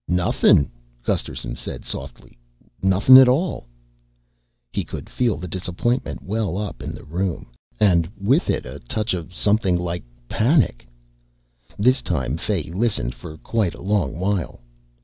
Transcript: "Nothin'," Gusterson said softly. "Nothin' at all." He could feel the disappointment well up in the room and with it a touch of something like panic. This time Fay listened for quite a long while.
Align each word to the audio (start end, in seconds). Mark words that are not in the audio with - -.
"Nothin'," 0.07 0.71
Gusterson 1.03 1.53
said 1.53 1.85
softly. 1.85 2.35
"Nothin' 2.81 3.19
at 3.19 3.27
all." 3.27 3.67
He 4.73 4.83
could 4.83 5.07
feel 5.07 5.37
the 5.37 5.47
disappointment 5.47 6.23
well 6.23 6.57
up 6.57 6.81
in 6.81 6.91
the 6.95 7.03
room 7.03 7.51
and 7.79 8.09
with 8.17 8.49
it 8.49 8.65
a 8.65 8.79
touch 8.79 9.13
of 9.13 9.31
something 9.31 9.77
like 9.77 10.01
panic. 10.27 10.87
This 11.77 12.01
time 12.01 12.35
Fay 12.37 12.63
listened 12.73 13.13
for 13.13 13.37
quite 13.37 13.75
a 13.75 13.81
long 13.83 14.17
while. 14.17 14.61